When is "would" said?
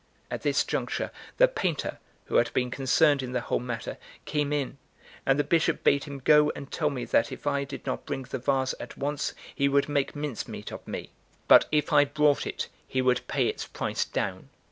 9.69-9.87, 12.99-13.27